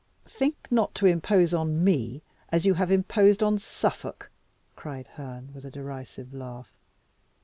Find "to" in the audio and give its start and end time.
0.95-1.05